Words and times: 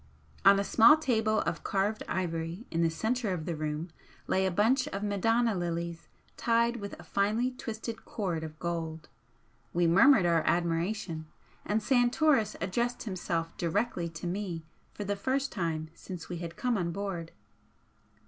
On 0.43 0.59
a 0.59 0.63
small 0.63 0.97
table 0.97 1.41
of 1.41 1.63
carved 1.63 2.01
ivory 2.07 2.65
in 2.71 2.81
the 2.81 2.89
centre 2.89 3.33
of 3.33 3.45
the 3.45 3.55
room 3.55 3.91
lay 4.25 4.47
a 4.47 4.51
bunch 4.51 4.87
of 4.87 5.03
Madonna 5.03 5.53
lilies 5.53 6.07
tied 6.37 6.77
with 6.77 6.95
a 6.99 7.03
finely 7.03 7.51
twisted 7.51 8.03
cord 8.03 8.43
of 8.43 8.57
gold. 8.57 9.09
We 9.73 9.85
murmured 9.85 10.25
our 10.25 10.41
admiration, 10.47 11.27
and 11.67 11.83
Santoris 11.83 12.55
addressed 12.59 13.03
himself 13.03 13.55
directly 13.57 14.09
to 14.09 14.25
me 14.25 14.65
for 14.91 15.03
the 15.03 15.15
first 15.15 15.51
time 15.51 15.91
since 15.93 16.29
we 16.29 16.37
had 16.37 16.57
come 16.57 16.79
on 16.79 16.89
board. 16.91 17.31